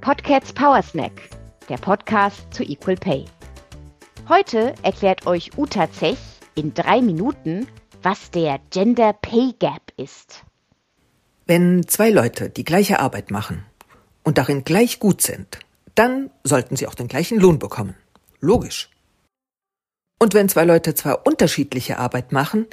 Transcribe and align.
Podcats 0.00 0.54
Power 0.54 0.80
Snack, 0.80 1.12
der 1.68 1.76
Podcast 1.76 2.46
zu 2.50 2.62
Equal 2.62 2.96
Pay. 2.96 3.26
Heute 4.26 4.74
erklärt 4.82 5.26
euch 5.26 5.50
Uta 5.58 5.92
Zech 5.92 6.16
in 6.54 6.72
drei 6.72 7.02
Minuten, 7.02 7.66
was 8.02 8.30
der 8.30 8.58
Gender 8.70 9.12
Pay 9.12 9.52
Gap 9.58 9.92
ist. 9.98 10.44
Wenn 11.46 11.86
zwei 11.86 12.08
Leute 12.08 12.48
die 12.48 12.64
gleiche 12.64 13.00
Arbeit 13.00 13.30
machen 13.30 13.66
und 14.22 14.38
darin 14.38 14.64
gleich 14.64 14.98
gut 14.98 15.20
sind, 15.20 15.58
dann 15.94 16.30
sollten 16.42 16.76
sie 16.76 16.86
auch 16.86 16.94
den 16.94 17.08
gleichen 17.08 17.38
Lohn 17.38 17.58
bekommen. 17.58 17.96
Logisch. 18.40 18.88
Und 20.24 20.32
wenn 20.32 20.48
zwei 20.48 20.64
Leute 20.64 20.94
zwar 20.94 21.26
unterschiedliche 21.26 21.98
Arbeit 21.98 22.32
machen, 22.32 22.66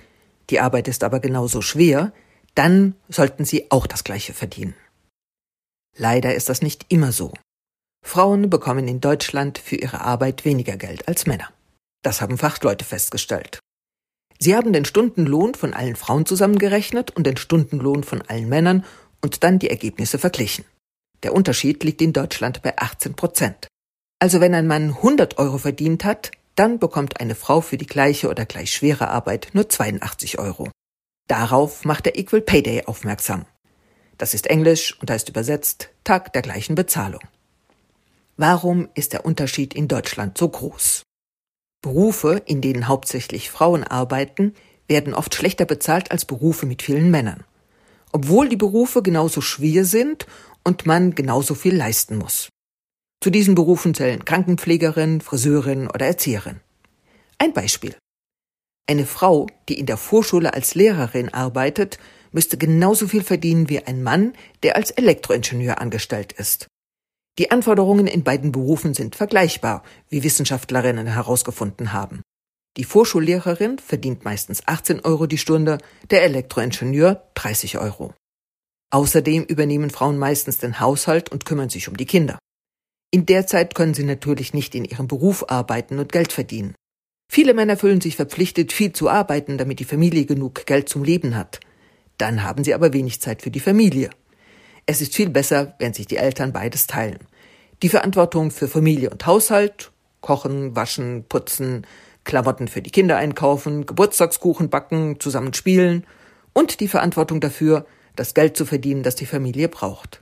die 0.49 0.61
Arbeit 0.61 0.87
ist 0.87 1.03
aber 1.03 1.19
genauso 1.19 1.61
schwer, 1.61 2.13
dann 2.55 2.95
sollten 3.09 3.43
sie 3.43 3.69
auch 3.71 3.87
das 3.87 4.05
gleiche 4.05 4.33
verdienen. 4.33 4.73
Leider 5.97 6.33
ist 6.33 6.47
das 6.47 6.61
nicht 6.61 6.85
immer 6.87 7.11
so. 7.11 7.33
Frauen 8.05 8.49
bekommen 8.49 8.87
in 8.87 9.01
Deutschland 9.01 9.57
für 9.57 9.75
ihre 9.75 9.99
Arbeit 9.99 10.45
weniger 10.45 10.77
Geld 10.77 11.09
als 11.09 11.25
Männer. 11.25 11.49
Das 12.03 12.21
haben 12.21 12.37
Fachleute 12.37 12.85
festgestellt. 12.85 13.59
Sie 14.39 14.55
haben 14.55 14.71
den 14.71 14.85
Stundenlohn 14.85 15.53
von 15.53 15.73
allen 15.73 15.97
Frauen 15.97 16.25
zusammengerechnet 16.25 17.11
und 17.11 17.27
den 17.27 17.35
Stundenlohn 17.35 18.05
von 18.05 18.21
allen 18.21 18.47
Männern 18.47 18.85
und 19.19 19.43
dann 19.43 19.59
die 19.59 19.69
Ergebnisse 19.69 20.19
verglichen. 20.19 20.63
Der 21.23 21.33
Unterschied 21.33 21.83
liegt 21.83 22.01
in 22.01 22.13
Deutschland 22.13 22.61
bei 22.61 22.77
18 22.77 23.15
Prozent. 23.15 23.67
Also 24.19 24.39
wenn 24.39 24.55
ein 24.55 24.67
Mann 24.67 24.91
100 24.91 25.37
Euro 25.37 25.57
verdient 25.57 26.05
hat, 26.05 26.31
dann 26.55 26.79
bekommt 26.79 27.19
eine 27.19 27.35
Frau 27.35 27.61
für 27.61 27.77
die 27.77 27.87
gleiche 27.87 28.29
oder 28.29 28.45
gleich 28.45 28.73
schwere 28.73 29.09
Arbeit 29.09 29.49
nur 29.53 29.69
82 29.69 30.39
Euro. 30.39 30.69
Darauf 31.27 31.85
macht 31.85 32.05
der 32.05 32.17
Equal 32.17 32.41
Pay 32.41 32.63
Day 32.63 32.85
aufmerksam. 32.85 33.45
Das 34.17 34.33
ist 34.33 34.47
Englisch 34.47 34.99
und 34.99 35.09
heißt 35.09 35.29
übersetzt 35.29 35.89
Tag 36.03 36.33
der 36.33 36.41
gleichen 36.41 36.75
Bezahlung. 36.75 37.21
Warum 38.37 38.89
ist 38.95 39.13
der 39.13 39.25
Unterschied 39.25 39.73
in 39.73 39.87
Deutschland 39.87 40.37
so 40.37 40.49
groß? 40.49 41.03
Berufe, 41.81 42.41
in 42.45 42.61
denen 42.61 42.87
hauptsächlich 42.87 43.49
Frauen 43.49 43.83
arbeiten, 43.83 44.53
werden 44.87 45.13
oft 45.13 45.33
schlechter 45.33 45.65
bezahlt 45.65 46.11
als 46.11 46.25
Berufe 46.25 46.65
mit 46.65 46.81
vielen 46.81 47.09
Männern. 47.09 47.43
Obwohl 48.11 48.49
die 48.49 48.57
Berufe 48.57 49.01
genauso 49.01 49.41
schwer 49.41 49.85
sind 49.85 50.27
und 50.63 50.85
man 50.85 51.15
genauso 51.15 51.55
viel 51.55 51.75
leisten 51.75 52.17
muss. 52.17 52.49
Zu 53.23 53.29
diesen 53.29 53.53
Berufen 53.53 53.93
zählen 53.93 54.25
Krankenpflegerin, 54.25 55.21
Friseurin 55.21 55.87
oder 55.87 56.07
Erzieherin. 56.07 56.59
Ein 57.37 57.53
Beispiel. 57.53 57.95
Eine 58.89 59.05
Frau, 59.05 59.45
die 59.69 59.77
in 59.77 59.85
der 59.85 59.97
Vorschule 59.97 60.55
als 60.55 60.73
Lehrerin 60.73 61.29
arbeitet, 61.29 61.99
müsste 62.31 62.57
genauso 62.57 63.07
viel 63.07 63.23
verdienen 63.23 63.69
wie 63.69 63.85
ein 63.85 64.01
Mann, 64.01 64.33
der 64.63 64.75
als 64.75 64.89
Elektroingenieur 64.89 65.79
angestellt 65.79 66.31
ist. 66.33 66.65
Die 67.37 67.51
Anforderungen 67.51 68.07
in 68.07 68.23
beiden 68.23 68.51
Berufen 68.51 68.95
sind 68.95 69.15
vergleichbar, 69.15 69.83
wie 70.09 70.23
Wissenschaftlerinnen 70.23 71.05
herausgefunden 71.05 71.93
haben. 71.93 72.23
Die 72.75 72.83
Vorschullehrerin 72.83 73.77
verdient 73.77 74.25
meistens 74.25 74.67
18 74.67 75.01
Euro 75.01 75.27
die 75.27 75.37
Stunde, 75.37 75.77
der 76.09 76.23
Elektroingenieur 76.23 77.29
30 77.35 77.77
Euro. 77.77 78.15
Außerdem 78.91 79.43
übernehmen 79.43 79.91
Frauen 79.91 80.17
meistens 80.17 80.57
den 80.57 80.79
Haushalt 80.79 81.29
und 81.31 81.45
kümmern 81.45 81.69
sich 81.69 81.87
um 81.87 81.95
die 81.95 82.05
Kinder. 82.07 82.39
In 83.13 83.25
der 83.25 83.45
Zeit 83.45 83.75
können 83.75 83.93
sie 83.93 84.05
natürlich 84.05 84.53
nicht 84.53 84.73
in 84.73 84.85
ihrem 84.85 85.07
Beruf 85.07 85.43
arbeiten 85.49 85.99
und 85.99 86.13
Geld 86.13 86.31
verdienen. 86.31 86.75
Viele 87.29 87.53
Männer 87.53 87.75
fühlen 87.75 87.99
sich 87.99 88.15
verpflichtet, 88.15 88.71
viel 88.71 88.93
zu 88.93 89.09
arbeiten, 89.09 89.57
damit 89.57 89.79
die 89.79 89.85
Familie 89.85 90.25
genug 90.25 90.65
Geld 90.65 90.87
zum 90.87 91.03
Leben 91.03 91.35
hat. 91.35 91.59
Dann 92.17 92.43
haben 92.43 92.63
sie 92.63 92.73
aber 92.73 92.93
wenig 92.93 93.19
Zeit 93.19 93.41
für 93.41 93.51
die 93.51 93.59
Familie. 93.59 94.11
Es 94.85 95.01
ist 95.01 95.13
viel 95.13 95.29
besser, 95.29 95.75
wenn 95.79 95.93
sich 95.93 96.07
die 96.07 96.17
Eltern 96.17 96.53
beides 96.53 96.87
teilen. 96.87 97.19
Die 97.83 97.89
Verantwortung 97.89 98.49
für 98.49 98.69
Familie 98.69 99.09
und 99.09 99.25
Haushalt, 99.25 99.91
kochen, 100.21 100.75
waschen, 100.75 101.25
putzen, 101.27 101.85
Klamotten 102.23 102.67
für 102.67 102.81
die 102.81 102.91
Kinder 102.91 103.17
einkaufen, 103.17 103.85
Geburtstagskuchen 103.85 104.69
backen, 104.69 105.19
zusammen 105.19 105.53
spielen 105.53 106.05
und 106.53 106.79
die 106.79 106.87
Verantwortung 106.87 107.41
dafür, 107.41 107.85
das 108.15 108.33
Geld 108.33 108.55
zu 108.55 108.65
verdienen, 108.65 109.03
das 109.03 109.15
die 109.15 109.25
Familie 109.25 109.67
braucht. 109.67 110.21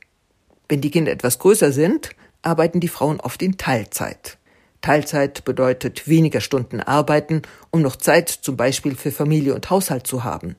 Wenn 0.69 0.81
die 0.81 0.91
Kinder 0.91 1.11
etwas 1.11 1.39
größer 1.39 1.71
sind, 1.71 2.11
arbeiten 2.41 2.79
die 2.79 2.87
Frauen 2.87 3.19
oft 3.19 3.41
in 3.41 3.57
Teilzeit. 3.57 4.37
Teilzeit 4.81 5.43
bedeutet 5.43 6.07
weniger 6.07 6.41
Stunden 6.41 6.79
arbeiten, 6.79 7.41
um 7.69 7.81
noch 7.81 7.97
Zeit 7.97 8.29
zum 8.29 8.55
Beispiel 8.55 8.95
für 8.95 9.11
Familie 9.11 9.53
und 9.53 9.69
Haushalt 9.69 10.07
zu 10.07 10.23
haben. 10.23 10.55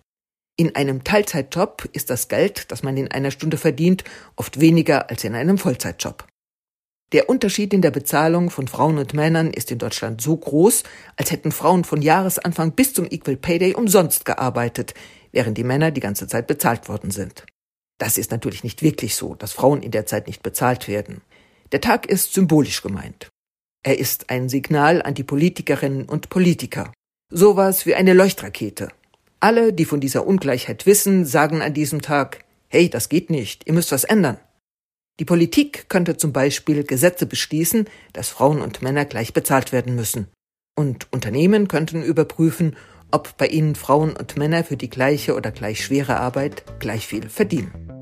In 0.57 0.77
einem 0.77 1.05
Teilzeitjob 1.05 1.89
ist 1.93 2.11
das 2.11 2.29
Geld, 2.29 2.71
das 2.71 2.83
man 2.83 2.97
in 2.99 3.11
einer 3.11 3.31
Stunde 3.31 3.57
verdient, 3.57 4.05
oft 4.37 4.61
weniger 4.61 5.09
als 5.09 5.25
in 5.25 5.35
einem 5.35 5.57
Vollzeitjob. 5.57 6.27
Der 7.13 7.29
Unterschied 7.29 7.73
in 7.73 7.83
der 7.83 7.91
Bezahlung 7.91 8.51
von 8.51 8.69
Frauen 8.69 8.99
und 8.99 9.15
Männern 9.15 9.51
ist 9.51 9.73
in 9.73 9.79
Deutschland 9.79 10.21
so 10.21 10.37
groß, 10.37 10.85
als 11.17 11.33
hätten 11.33 11.51
Frauen 11.51 11.85
von 11.85 12.03
Jahresanfang 12.03 12.73
bis 12.73 12.95
zum 12.95 13.07
Equal 13.11 13.37
Pay 13.37 13.59
Day 13.59 13.75
umsonst 13.75 14.25
gearbeitet, 14.25 14.95
während 15.33 15.59
die 15.59 15.65
Männer 15.65 15.91
die 15.91 16.01
ganze 16.01 16.29
Zeit 16.29 16.47
bezahlt 16.47 16.89
worden 16.89 17.11
sind. 17.11 17.47
Das 17.99 18.17
ist 18.17 18.31
natürlich 18.31 18.63
nicht 18.63 18.83
wirklich 18.83 19.17
so, 19.17 19.35
dass 19.35 19.53
Frauen 19.53 19.83
in 19.83 19.91
der 19.91 20.07
Zeit 20.07 20.27
nicht 20.27 20.43
bezahlt 20.43 20.87
werden. 20.87 21.23
Der 21.73 21.81
Tag 21.81 22.07
ist 22.07 22.35
symbolisch 22.35 22.83
gemeint. 22.83 23.29
Er 23.83 23.99
ist 23.99 24.29
ein 24.29 24.49
Signal 24.49 25.03
an 25.03 25.15
die 25.15 25.25
Politikerinnen 25.25 26.07
und 26.07 26.29
Politiker. 26.29 26.93
Sowas 27.33 27.87
wie 27.87 27.95
eine 27.95 28.13
Leuchtrakete. 28.13 28.89
Alle, 29.39 29.73
die 29.73 29.85
von 29.85 30.01
dieser 30.01 30.27
Ungleichheit 30.27 30.85
wissen, 30.85 31.25
sagen 31.25 31.63
an 31.63 31.73
diesem 31.73 32.03
Tag, 32.03 32.45
hey, 32.69 32.91
das 32.91 33.09
geht 33.09 33.31
nicht, 33.31 33.67
ihr 33.67 33.73
müsst 33.73 33.93
was 33.93 34.05
ändern. 34.05 34.39
Die 35.19 35.25
Politik 35.25 35.89
könnte 35.89 36.17
zum 36.17 36.33
Beispiel 36.33 36.83
Gesetze 36.83 37.27
beschließen, 37.27 37.87
dass 38.13 38.31
Frauen 38.31 38.63
und 38.63 38.83
Männer 38.83 39.05
gleich 39.05 39.33
bezahlt 39.33 39.71
werden 39.71 39.95
müssen. 39.95 40.29
Und 40.77 41.13
Unternehmen 41.13 41.69
könnten 41.69 42.03
überprüfen, 42.03 42.77
ob 43.11 43.37
bei 43.37 43.47
ihnen 43.47 43.75
Frauen 43.75 44.17
und 44.17 44.37
Männer 44.37 44.65
für 44.65 44.77
die 44.77 44.91
gleiche 44.91 45.35
oder 45.35 45.51
gleich 45.53 45.85
schwere 45.85 46.17
Arbeit 46.17 46.65
gleich 46.81 47.07
viel 47.07 47.29
verdienen. 47.29 48.00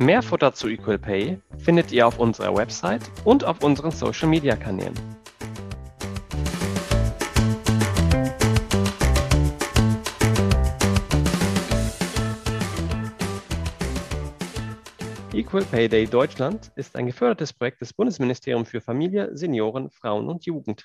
Mehr 0.00 0.22
Futter 0.22 0.52
zu 0.52 0.66
Equal 0.66 0.98
Pay 0.98 1.38
findet 1.56 1.92
ihr 1.92 2.04
auf 2.04 2.18
unserer 2.18 2.56
Website 2.56 3.02
und 3.22 3.44
auf 3.44 3.62
unseren 3.62 3.92
Social 3.92 4.28
Media 4.28 4.56
Kanälen. 4.56 4.92
Equal 15.32 15.64
Pay 15.64 15.88
Day 15.88 16.06
Deutschland 16.08 16.72
ist 16.74 16.96
ein 16.96 17.06
gefördertes 17.06 17.52
Projekt 17.52 17.80
des 17.80 17.92
Bundesministeriums 17.92 18.68
für 18.68 18.80
Familie, 18.80 19.30
Senioren, 19.36 19.90
Frauen 19.92 20.28
und 20.28 20.44
Jugend. 20.44 20.82